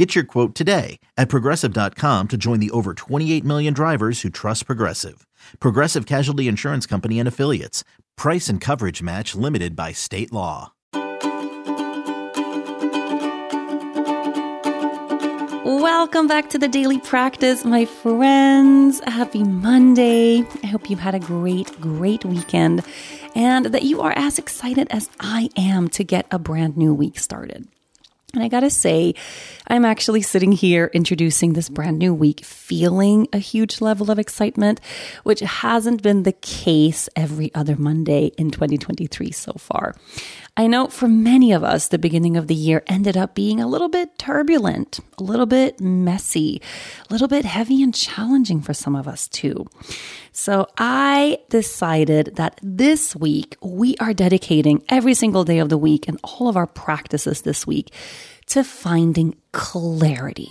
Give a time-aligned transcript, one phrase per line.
[0.00, 4.64] Get your quote today at progressive.com to join the over 28 million drivers who trust
[4.64, 5.26] Progressive.
[5.60, 7.84] Progressive Casualty Insurance Company and Affiliates.
[8.16, 10.72] Price and coverage match limited by state law.
[15.66, 19.02] Welcome back to the daily practice, my friends.
[19.06, 20.46] Happy Monday.
[20.62, 22.86] I hope you had a great, great weekend
[23.34, 27.18] and that you are as excited as I am to get a brand new week
[27.18, 27.68] started.
[28.34, 29.14] And I gotta say,
[29.66, 34.80] I'm actually sitting here introducing this brand new week feeling a huge level of excitement,
[35.24, 39.94] which hasn't been the case every other Monday in 2023 so far.
[40.56, 43.66] I know for many of us, the beginning of the year ended up being a
[43.66, 46.60] little bit turbulent, a little bit messy,
[47.08, 49.66] a little bit heavy and challenging for some of us too.
[50.32, 56.08] So I decided that this week we are dedicating every single day of the week
[56.08, 57.92] and all of our practices this week
[58.46, 60.50] to finding clarity.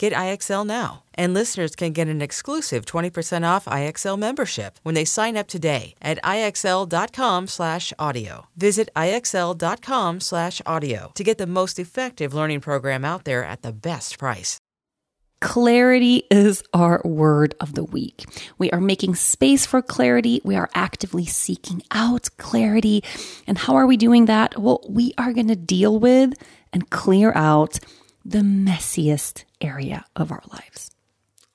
[0.00, 1.04] Get IXL now.
[1.12, 5.94] And listeners can get an exclusive 20% off IXL membership when they sign up today
[6.00, 8.46] at IXL.com/audio.
[8.56, 14.56] Visit IXL.com/audio to get the most effective learning program out there at the best price.
[15.42, 18.24] Clarity is our word of the week.
[18.56, 20.40] We are making space for clarity.
[20.44, 23.04] We are actively seeking out clarity.
[23.46, 24.58] And how are we doing that?
[24.58, 26.32] Well, we are going to deal with
[26.72, 27.78] and clear out
[28.24, 30.90] the messiest area of our lives.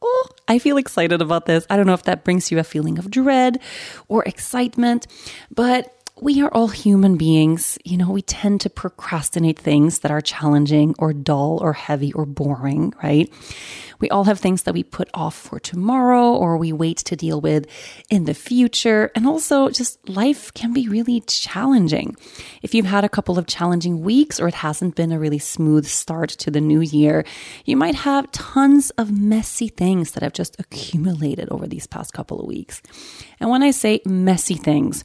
[0.02, 1.66] Oh, I feel excited about this.
[1.70, 3.60] I don't know if that brings you a feeling of dread
[4.08, 5.08] or excitement,
[5.50, 7.78] but we are all human beings.
[7.84, 12.26] You know, we tend to procrastinate things that are challenging or dull or heavy or
[12.26, 13.30] boring, right?
[14.00, 17.42] We all have things that we put off for tomorrow or we wait to deal
[17.42, 17.66] with
[18.10, 19.12] in the future.
[19.14, 22.16] And also, just life can be really challenging.
[22.62, 25.86] If you've had a couple of challenging weeks or it hasn't been a really smooth
[25.86, 27.26] start to the new year,
[27.66, 32.40] you might have tons of messy things that have just accumulated over these past couple
[32.40, 32.82] of weeks.
[33.42, 35.04] And when I say messy things,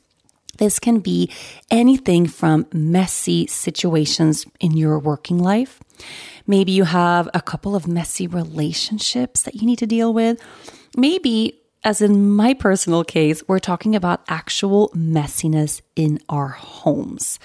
[0.60, 1.28] this can be
[1.70, 5.80] anything from messy situations in your working life.
[6.46, 10.40] Maybe you have a couple of messy relationships that you need to deal with.
[10.96, 17.38] Maybe, as in my personal case, we're talking about actual messiness in our homes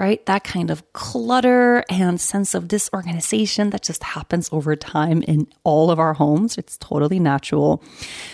[0.00, 0.24] right?
[0.24, 5.90] That kind of clutter and sense of disorganization that just happens over time in all
[5.90, 6.56] of our homes.
[6.56, 7.84] It's totally natural.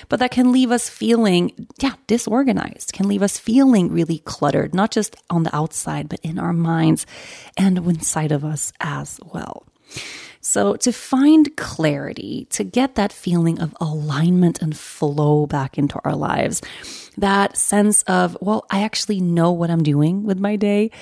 [0.08, 4.92] But that can leave us feeling, yeah, disorganized, can leave us feeling really cluttered, not
[4.92, 7.04] just on the outside, but in our minds
[7.56, 9.66] and inside of us as well.
[10.46, 16.14] So, to find clarity, to get that feeling of alignment and flow back into our
[16.14, 16.62] lives,
[17.18, 20.92] that sense of, well, I actually know what I'm doing with my day,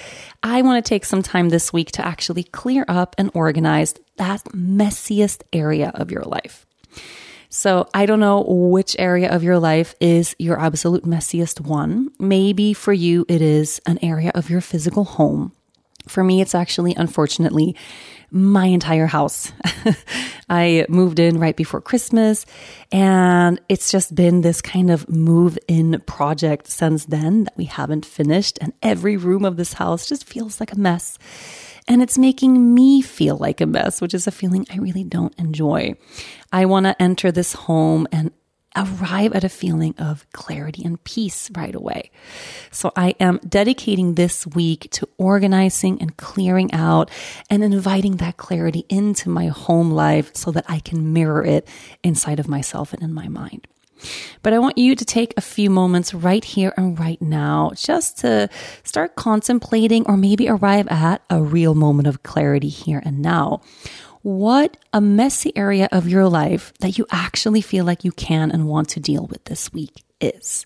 [0.43, 4.43] I want to take some time this week to actually clear up and organize that
[4.45, 6.65] messiest area of your life.
[7.51, 12.09] So I don't know which area of your life is your absolute messiest one.
[12.19, 15.53] Maybe for you, it is an area of your physical home.
[16.09, 17.77] For me, it's actually, unfortunately,
[18.31, 19.53] my entire house.
[20.49, 22.45] I moved in right before Christmas
[22.91, 28.05] and it's just been this kind of move in project since then that we haven't
[28.05, 28.59] finished.
[28.61, 31.17] And every room of this house just feels like a mess.
[31.87, 35.39] And it's making me feel like a mess, which is a feeling I really don't
[35.39, 35.95] enjoy.
[36.53, 38.33] I want to enter this home and
[38.77, 42.11] arrive at a feeling of clarity and peace right away.
[42.71, 47.11] So I am dedicating this week to organizing and clearing out
[47.51, 51.69] and inviting that clarity into my home life so that I can mirror it
[52.03, 53.67] inside of myself and in my mind.
[54.43, 58.19] But I want you to take a few moments right here and right now just
[58.19, 58.49] to
[58.83, 63.63] start contemplating or maybe arrive at a real moment of clarity here and now.
[64.25, 68.67] What a messy area of your life that you actually feel like you can and
[68.67, 70.65] want to deal with this week is.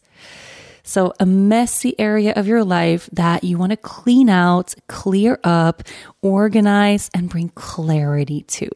[0.85, 5.83] So, a messy area of your life that you want to clean out, clear up,
[6.23, 8.71] organize, and bring clarity to.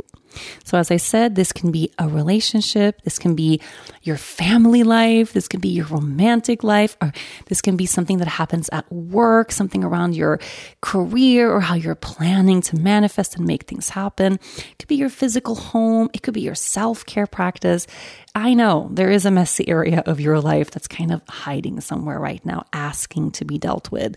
[0.64, 3.61] So, as I said, this can be a relationship, this can be
[4.02, 7.12] your family life, this can be your romantic life, or
[7.46, 10.40] this can be something that happens at work, something around your
[10.81, 14.34] career, or how you're planning to manifest and make things happen.
[14.34, 17.87] It could be your physical home, it could be your self care practice.
[18.35, 22.19] I know there is a messy area of your life that's kind of hiding somewhere
[22.19, 24.17] right now, asking to be dealt with.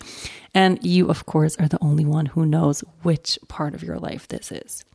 [0.54, 4.28] And you, of course, are the only one who knows which part of your life
[4.30, 4.86] this is.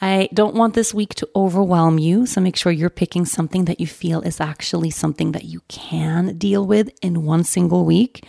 [0.00, 3.78] I don't want this week to overwhelm you, so make sure you're picking something that
[3.78, 8.24] you feel is actually something that you can deal with in one single week,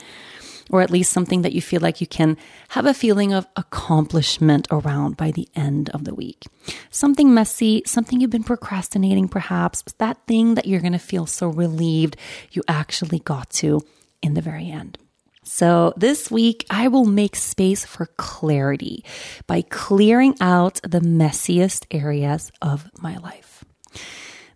[0.69, 2.37] or at least something that you feel like you can
[2.69, 6.45] have a feeling of accomplishment around by the end of the week.
[6.91, 11.47] Something messy, something you've been procrastinating, perhaps, that thing that you're going to feel so
[11.47, 12.17] relieved
[12.51, 13.81] you actually got to
[14.21, 14.99] in the very end.
[15.43, 19.03] So this week, I will make space for clarity
[19.45, 23.63] by clearing out the messiest areas of my life.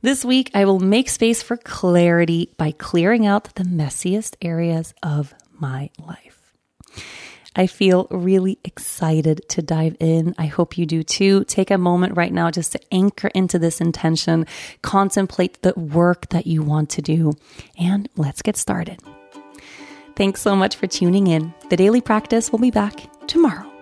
[0.02, 5.34] This week, I will make space for clarity by clearing out the messiest areas of
[5.54, 6.54] my life.
[7.56, 10.36] I feel really excited to dive in.
[10.38, 11.44] I hope you do too.
[11.46, 14.46] Take a moment right now just to anchor into this intention,
[14.84, 17.34] contemplate the work that you want to do,
[17.80, 19.02] and let's get started.
[20.18, 21.54] Thanks so much for tuning in.
[21.70, 23.77] The Daily Practice will be back tomorrow.